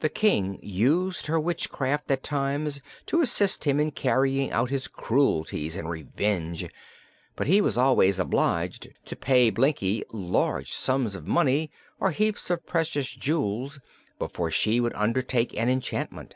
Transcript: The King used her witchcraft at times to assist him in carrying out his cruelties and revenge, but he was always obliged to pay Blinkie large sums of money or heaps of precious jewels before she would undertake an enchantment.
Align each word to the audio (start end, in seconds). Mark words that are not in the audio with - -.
The 0.00 0.08
King 0.08 0.58
used 0.60 1.28
her 1.28 1.38
witchcraft 1.38 2.10
at 2.10 2.24
times 2.24 2.80
to 3.06 3.20
assist 3.20 3.62
him 3.62 3.78
in 3.78 3.92
carrying 3.92 4.50
out 4.50 4.70
his 4.70 4.88
cruelties 4.88 5.76
and 5.76 5.88
revenge, 5.88 6.66
but 7.36 7.46
he 7.46 7.60
was 7.60 7.78
always 7.78 8.18
obliged 8.18 8.88
to 9.04 9.14
pay 9.14 9.50
Blinkie 9.52 10.02
large 10.10 10.72
sums 10.72 11.14
of 11.14 11.28
money 11.28 11.70
or 12.00 12.10
heaps 12.10 12.50
of 12.50 12.66
precious 12.66 13.14
jewels 13.14 13.78
before 14.18 14.50
she 14.50 14.80
would 14.80 14.94
undertake 14.96 15.56
an 15.56 15.68
enchantment. 15.70 16.34